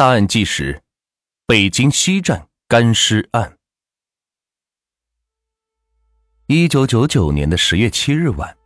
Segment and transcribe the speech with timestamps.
[0.00, 0.80] 大案纪实：
[1.46, 3.58] 北京西站干尸案。
[6.46, 8.56] 一九九九年的十月七日晚，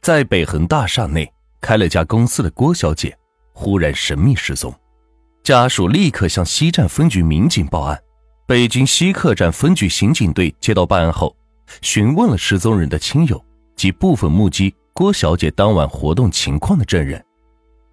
[0.00, 1.28] 在北恒大厦内
[1.60, 3.18] 开了家公司的郭小姐
[3.52, 4.72] 忽然神秘失踪，
[5.42, 8.00] 家属立刻向西站分局民警报案。
[8.46, 11.36] 北京西客站分局刑警队接到报案后，
[11.82, 17.26] 询问了失踪人的亲友及部分目击郭小姐当晚活动情况的证人，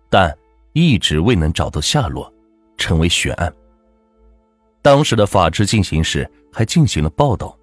[0.07, 0.31] 但
[0.73, 2.31] 一直未能找到下落。
[2.77, 3.53] 成为悬案。
[4.81, 7.57] 当时的法制进行时，还进行了报道。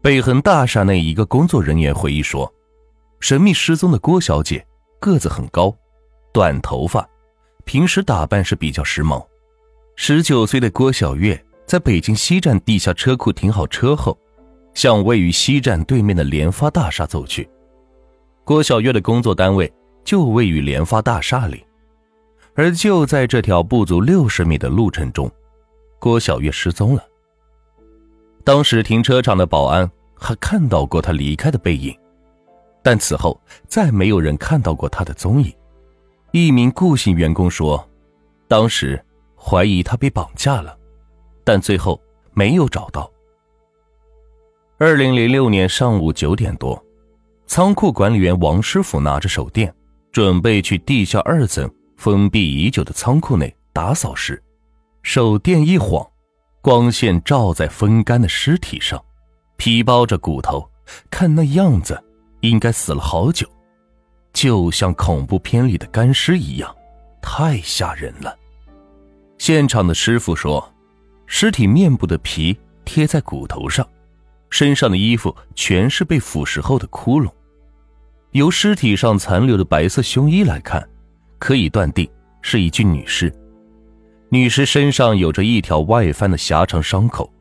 [0.00, 2.52] 北恒大厦内一个工作人员回忆说
[3.18, 4.64] ：“神秘失踪的郭小姐
[5.00, 5.74] 个子很高，
[6.32, 7.04] 短头发，
[7.64, 9.26] 平时打扮是比较时髦。
[9.96, 14.16] 十九岁的郭小月在北京西站地下车库停好车后，
[14.74, 17.48] 向位于西站对面的联发大厦走去。
[18.44, 19.72] 郭小月的工作单位
[20.04, 21.65] 就位于联发大厦里。”
[22.56, 25.30] 而就在这条不足六十米的路程中，
[25.98, 27.04] 郭小月失踪了。
[28.42, 31.94] 当时停车场的保安还看到过她离开的背影，
[32.82, 35.52] 但此后再没有人看到过她的踪影。
[36.32, 37.86] 一名顾姓员工说，
[38.48, 39.04] 当时
[39.36, 40.74] 怀疑她被绑架了，
[41.44, 42.00] 但最后
[42.32, 43.10] 没有找到。
[44.78, 46.82] 二零零六年上午九点多，
[47.46, 49.74] 仓库管理员王师傅拿着手电，
[50.10, 51.70] 准备去地下二层。
[52.06, 54.40] 封闭已久的仓库内打扫时，
[55.02, 56.08] 手电一晃，
[56.62, 59.04] 光线照在风干的尸体上，
[59.56, 60.70] 皮包着骨头，
[61.10, 62.00] 看那样子，
[62.42, 63.44] 应该死了好久，
[64.32, 66.72] 就像恐怖片里的干尸一样，
[67.20, 68.38] 太吓人了。
[69.36, 70.72] 现场的师傅说，
[71.26, 73.84] 尸体面部的皮贴在骨头上，
[74.48, 77.28] 身上的衣服全是被腐蚀后的窟窿，
[78.30, 80.88] 由尸体上残留的白色胸衣来看。
[81.38, 82.08] 可以断定
[82.42, 83.32] 是一具女尸，
[84.30, 87.32] 女尸身上有着一条外翻的狭长伤口，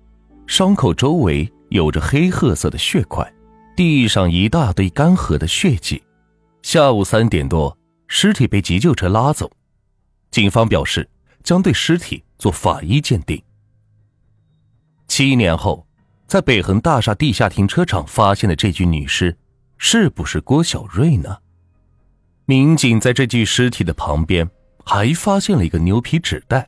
[0.47, 3.31] 伤口周围有着黑褐色的血块，
[3.75, 6.02] 地上一大堆干涸的血迹。
[6.61, 7.77] 下午三点多，
[8.08, 9.52] 尸体被急救车拉走，
[10.31, 11.08] 警方表示
[11.43, 13.41] 将对尸体做法医鉴定。
[15.08, 15.86] 七年后，
[16.27, 19.37] 在北恒大厦地下停车场发现的这具女尸，
[19.77, 21.37] 是不是郭小瑞呢？
[22.48, 24.48] 民警在这具尸体的旁边
[24.86, 26.67] 还发现了一个牛皮纸袋，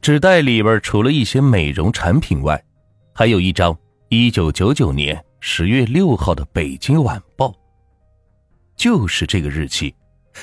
[0.00, 2.60] 纸袋里边除了一些美容产品外，
[3.14, 3.76] 还有一张
[4.08, 7.46] 一九九九年十月六号的《北京晚报》。
[8.76, 9.94] 就是这个日期，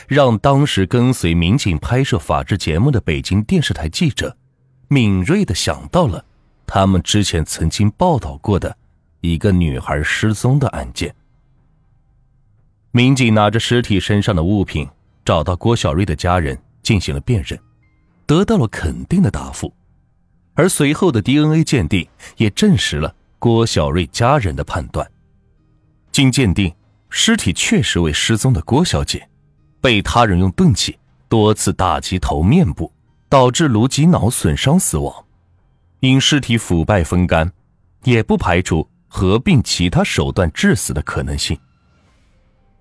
[0.07, 4.35] 让当时跟随民警拍摄法制节目的北京电视台记者
[4.87, 6.23] 敏锐的想到了
[6.65, 8.73] 他们之前曾经报道过的
[9.19, 11.13] 一个女孩失踪的案件。
[12.95, 14.87] 民警拿着尸体身上的物品，
[15.25, 17.59] 找到郭小瑞的家人进行了辨认，
[18.25, 19.73] 得到了肯定的答复，
[20.53, 22.07] 而随后的 DNA 鉴定
[22.37, 25.05] 也证实了郭小瑞家人的判断。
[26.13, 26.73] 经鉴定，
[27.09, 29.27] 尸体确实为失踪的郭小姐，
[29.81, 32.89] 被他人用钝器多次打击头面部，
[33.27, 35.13] 导致颅脊脑损伤死亡。
[35.99, 37.51] 因尸体腐败风干，
[38.05, 41.59] 也不排除合并其他手段致死的可能性。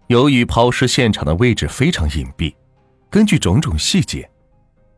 [0.09, 2.54] 由于抛尸现场的位置非常隐蔽，
[3.09, 4.28] 根据种种细节，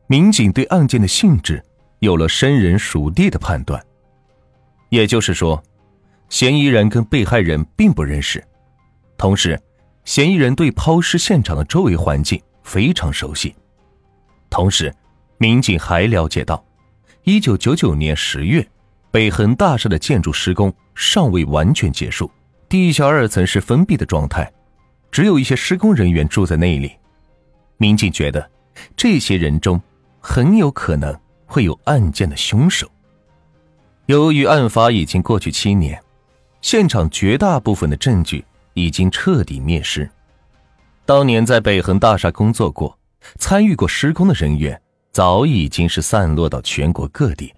[0.08, 1.62] 民警对案件的性质
[2.00, 3.80] 有了生人熟地的判断。
[4.88, 5.62] 也就是说，
[6.28, 8.42] 嫌疑人跟被害人并不认识，
[9.16, 9.60] 同时，
[10.04, 13.54] 嫌疑人对抛尸现场的周围环境非常熟悉。
[14.50, 14.92] 同时，
[15.38, 16.64] 民警还了解到，
[17.22, 18.66] 一九九九年十月，
[19.12, 22.28] 北恒大厦的建筑施工尚未完全结束，
[22.68, 24.50] 地下二层是封闭的状态。
[25.16, 26.92] 只有一些施工人员住在那里，
[27.78, 28.50] 民警觉得
[28.94, 29.80] 这些人中
[30.20, 32.86] 很有可能会有案件的凶手。
[34.04, 35.98] 由于案发已经过去七年，
[36.60, 38.44] 现场绝大部分的证据
[38.74, 40.06] 已经彻底灭失。
[41.06, 42.98] 当年在北恒大厦工作过、
[43.38, 44.78] 参与过施工的人员
[45.12, 47.50] 早已经是散落到全国各地。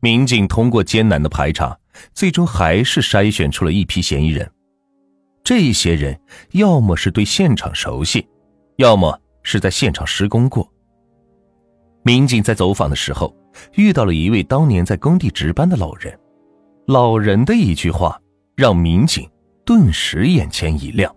[0.00, 1.78] 民警通过艰难的排查，
[2.12, 4.50] 最终还是筛选出了一批嫌疑人。
[5.46, 6.18] 这些人
[6.54, 8.26] 要么是对现场熟悉，
[8.78, 10.68] 要么是在现场施工过。
[12.02, 13.32] 民警在走访的时候
[13.74, 16.18] 遇到了一位当年在工地值班的老人，
[16.88, 18.20] 老人的一句话
[18.56, 19.30] 让民警
[19.64, 21.14] 顿时眼前一亮：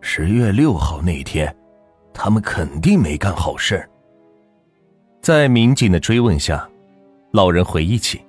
[0.00, 1.54] 十月六号那天，
[2.14, 3.86] 他们肯定没干好事。
[5.20, 6.66] 在民警的追问下，
[7.32, 8.22] 老人回忆起，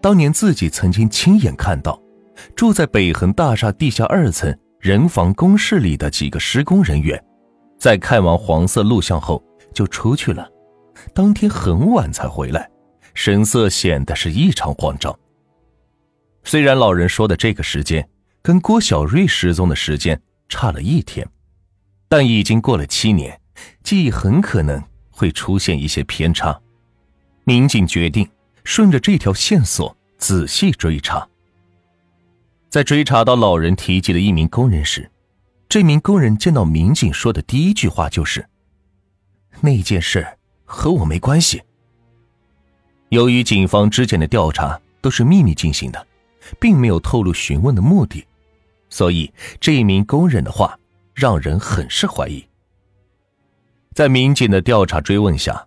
[0.00, 2.01] 当年自己曾经亲眼看到。
[2.54, 7.22] 住在北恒大厦地下二层人防工室里的几个施工人员，
[7.78, 9.42] 在看完黄色录像后
[9.72, 10.48] 就出去了，
[11.14, 12.68] 当天很晚才回来，
[13.14, 15.16] 神色显得是异常慌张。
[16.44, 18.08] 虽然老人说的这个时间
[18.42, 21.26] 跟郭小瑞失踪的时间差了一天，
[22.08, 23.40] 但已经过了七年，
[23.84, 26.60] 记忆很可能会出现一些偏差。
[27.44, 28.28] 民警决定
[28.64, 31.28] 顺着这条线索仔细追查。
[32.72, 35.10] 在追查到老人提及的一名工人时，
[35.68, 38.48] 这名工人见到民警说的第一句话就是
[39.60, 40.26] ：“那件事
[40.64, 41.60] 和我没关系。”
[43.12, 46.06] 由于警方之前的调查都是秘密进行的，
[46.58, 48.24] 并没有透露询问的目的，
[48.88, 49.30] 所以
[49.60, 50.74] 这一名工人的话
[51.12, 52.42] 让人很是怀疑。
[53.92, 55.66] 在民警的调查追问下，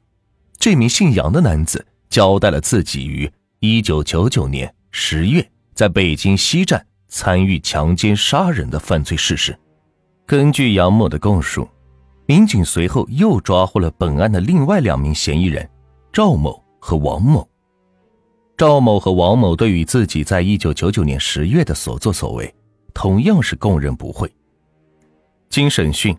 [0.58, 6.84] 这名姓杨的男子交代了自己于一九九九年十月在北京西站。
[7.07, 9.57] 参与强奸杀人的犯罪事实。
[10.25, 11.68] 根据杨某的供述，
[12.25, 15.69] 民警随后又抓获了本案的另外两名嫌疑人
[16.12, 17.48] 赵某和王某。
[18.57, 22.54] 赵某和王某对于自己在一九九九年十月的所作所为，
[22.94, 24.34] 同样是供认不讳。
[25.50, 26.18] 经审讯，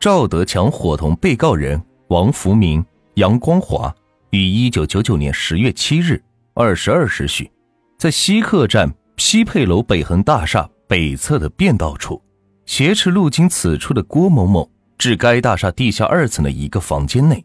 [0.00, 2.84] 赵德强伙同被告人王福明、
[3.14, 3.94] 杨光华
[4.30, 6.20] 于一九九九年十月七日
[6.54, 7.50] 二十二时许，
[7.98, 8.92] 在西客站。
[9.16, 12.20] 西配楼北恒大厦北侧的便道处，
[12.66, 14.68] 挟持路经此处的郭某某
[14.98, 17.44] 至该大厦地下二层的一个房间内，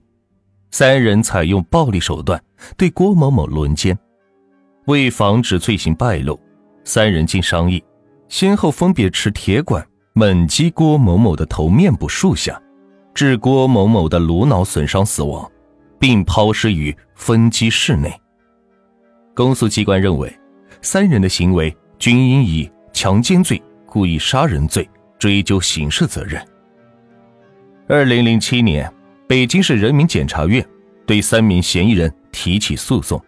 [0.72, 2.42] 三人采用暴力手段
[2.76, 3.98] 对郭某某轮奸。
[4.86, 6.40] 为防止罪行败露，
[6.84, 7.84] 三人经商议，
[8.28, 12.60] 先后分别持铁管猛击郭某某的头面部数下，
[13.14, 15.50] 致郭某某的颅脑损伤死亡，
[16.00, 18.12] 并抛尸于分机室内。
[19.36, 20.39] 公诉机关认为。
[20.82, 24.88] 三人的行为均应以强奸罪、故意杀人罪
[25.18, 26.44] 追究刑事责任。
[27.88, 28.92] 二零零七年，
[29.28, 30.66] 北京市人民检察院
[31.06, 33.22] 对三名嫌疑人提起诉讼。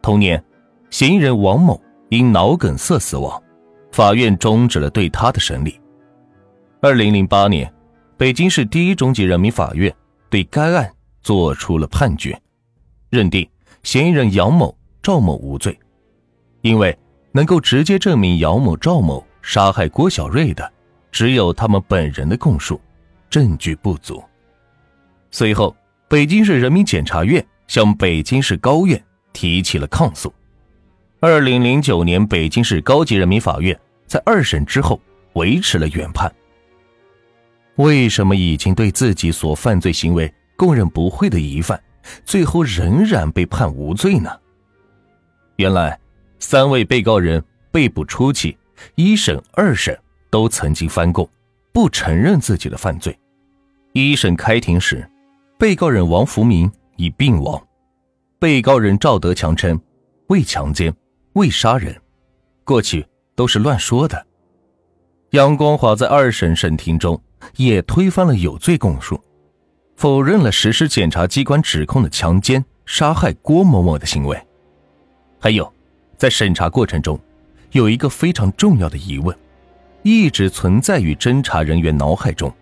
[0.00, 0.42] 同年，
[0.90, 3.42] 嫌疑人王某因脑梗塞死亡，
[3.92, 5.78] 法院终止了对他的审理。
[6.80, 7.70] 二零零八年，
[8.16, 9.94] 北京市第一中级人民法院
[10.30, 10.90] 对该案
[11.20, 12.40] 作出了判决，
[13.10, 13.46] 认定
[13.82, 15.78] 嫌疑人杨某、赵某无罪。
[16.62, 16.96] 因为
[17.32, 20.70] 能够直接证明姚某、赵某杀害郭小瑞的，
[21.10, 22.80] 只有他们本人的供述，
[23.30, 24.22] 证据不足。
[25.30, 25.74] 随后，
[26.08, 29.02] 北京市人民检察院向北京市高院
[29.32, 30.32] 提起了抗诉。
[31.20, 35.00] 二零零九年，北京市高级人民法院在二审之后
[35.34, 36.30] 维持了原判。
[37.76, 41.82] 为什么已经对自己所犯罪行为供认不讳的疑犯，
[42.24, 44.30] 最后仍然被判无罪呢？
[45.56, 45.98] 原来。
[46.40, 48.56] 三位被告人被捕初期，
[48.94, 49.96] 一审、二审
[50.30, 51.28] 都曾经翻供，
[51.70, 53.16] 不承认自己的犯罪。
[53.92, 55.08] 一审开庭时，
[55.58, 57.62] 被告人王福明已病亡，
[58.38, 59.78] 被告人赵德强称
[60.28, 60.92] 未强奸、
[61.34, 61.94] 未杀人，
[62.64, 64.26] 过去都是乱说的。
[65.30, 67.20] 杨光华在二审审庭中
[67.56, 69.22] 也推翻了有罪供述，
[69.94, 74.40] 否认了实施检察机关指控的强奸、杀害郭某某的行为，
[75.38, 75.70] 还有。
[76.20, 77.18] 在审查过程中，
[77.72, 79.34] 有一个非常重要的疑问，
[80.02, 82.54] 一直存在于侦查人员脑海中，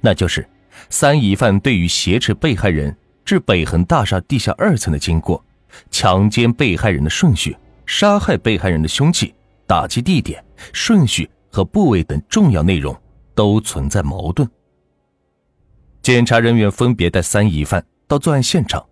[0.00, 0.48] 那就是
[0.88, 5.44] 三疑犯对于挟持被害人至北恒大厦地下二层的经过、
[5.90, 9.34] 强奸被害人的顺序、杀害被害人的凶器、
[9.66, 10.40] 打击地点、
[10.72, 12.96] 顺序和部位等重要内容
[13.34, 14.48] 都存在矛盾。
[16.02, 18.86] 检查人员分别带三疑犯到作案现场，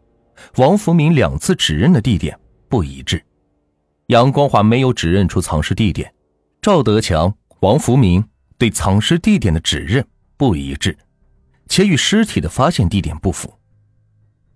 [0.56, 2.36] 王福明两次指认的地点
[2.68, 3.24] 不一致。
[4.08, 6.12] 杨光华没有指认出藏尸地点，
[6.60, 8.22] 赵德强、王福明
[8.58, 10.06] 对藏尸地点的指认
[10.36, 10.98] 不一致，
[11.68, 13.58] 且与尸体的发现地点不符。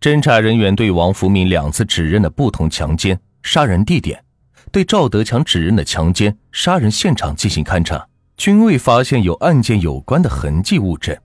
[0.02, 4.22] 侦查人员对王福明两次指认的不同强奸、杀人地点，
[4.70, 11.16] 对赵德强指认的强奸、杀人现场进行勘查，均未发现有案件有关的痕迹物证。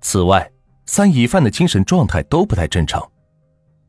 [0.00, 0.48] 此外，
[0.86, 3.10] 三疑犯的精神状态都不太正常，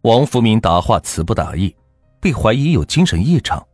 [0.02, 1.76] 王福明答话词不达意。
[2.22, 3.66] 被怀疑有精神异常，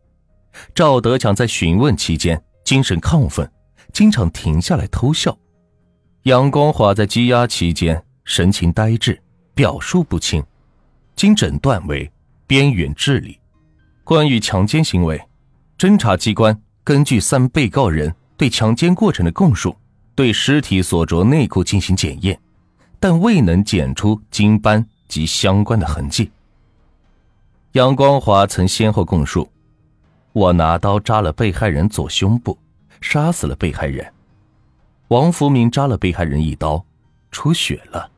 [0.74, 3.52] 赵德强在询问期间精神亢奋，
[3.92, 5.38] 经常停下来偷笑。
[6.24, 9.22] 杨光华在羁押期间神情呆滞，
[9.54, 10.42] 表述不清，
[11.16, 12.10] 经诊断为
[12.48, 13.38] 边缘智力。
[14.06, 15.22] 关于强奸行为，
[15.78, 19.76] 侦查机关根据三被告人对强奸过程的供述，
[20.16, 22.40] 对尸体所着内裤进行检验，
[22.98, 26.32] 但未能检出精斑及相关的痕迹。
[27.74, 29.48] 杨光华曾先后供述
[30.34, 32.58] ：“我拿刀扎了被害人左胸部，
[33.02, 34.14] 杀死了被害人。”
[35.10, 36.84] 王福明扎了被害人一刀，
[37.30, 38.10] 出血了。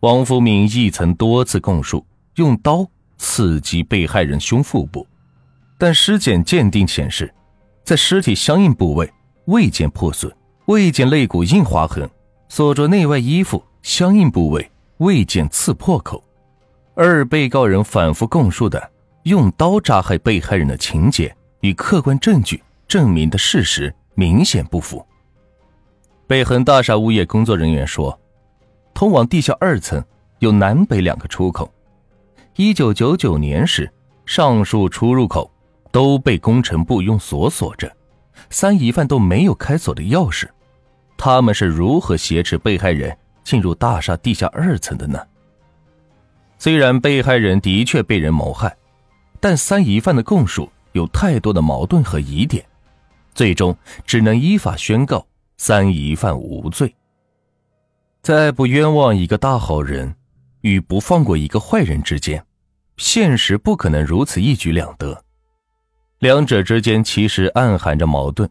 [0.00, 2.04] 王福明亦曾多次供述
[2.36, 2.86] 用刀
[3.18, 5.06] 刺击被害人胸腹部，
[5.78, 7.32] 但尸检鉴定显示，
[7.84, 9.12] 在尸体相应部位
[9.46, 10.34] 未见破损，
[10.66, 12.08] 未见肋骨硬划痕，
[12.48, 16.23] 所着内外衣服相应部位未见刺破口。
[16.94, 18.90] 二被告人反复供述的
[19.24, 25.04] 用刀扎害被害人的情节与客观证据证明的事实明显不符。
[26.26, 28.18] 北恒大厦物业工作人员说。
[28.94, 30.02] 通往地下二层
[30.38, 31.68] 有南北两个出口。
[32.54, 33.92] 一九九九年时，
[34.24, 35.50] 上述出入口
[35.90, 37.92] 都被工程部用锁锁着，
[38.50, 40.48] 三疑犯都没有开锁的钥匙。
[41.18, 45.18] 他们是如何挟持被害人进入大厦地下二层的呢？
[46.58, 48.74] 虽然被害人的确被人谋害，
[49.40, 52.64] 但三疑犯的供述有太多的矛盾和疑点，
[53.34, 55.26] 最终只能依法宣告
[55.58, 56.94] 三疑犯无罪。
[58.22, 60.14] 在不冤枉一个大好人
[60.62, 62.42] 与不放过一个坏人之间，
[62.96, 65.22] 现实不可能如此一举两得，
[66.20, 68.48] 两者之间其实暗含着矛盾。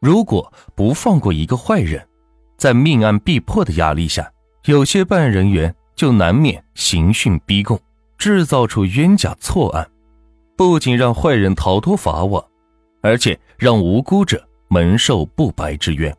[0.00, 2.06] 如果不放过一个坏人，
[2.56, 4.32] 在命案必破的压力下，
[4.64, 7.76] 有些办案人员就难免刑讯逼供，
[8.18, 9.90] 制造出冤假错案，
[10.56, 12.42] 不仅让坏人逃脱法网，
[13.02, 16.16] 而且让无辜者蒙受不白之冤。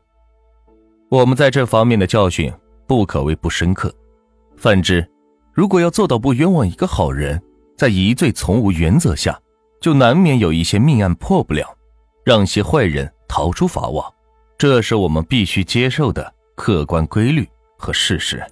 [1.09, 2.51] 我们在这方面的教训
[2.87, 3.89] 不可谓不深刻。
[4.57, 5.09] 反之，
[5.53, 7.41] 如果要做到不冤枉一个好人，
[7.77, 9.39] 在疑罪从无原则下，
[9.79, 11.73] 就难免有一些命案破不了，
[12.25, 14.13] 让些坏人逃出法网。
[14.57, 18.45] 这是我们必须接受的客观规律和事实。